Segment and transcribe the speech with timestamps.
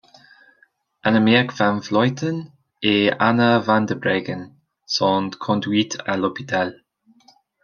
[1.03, 6.73] Annemiek van Vleuten et Anna van der Breggen sont conduites à l'hôpital.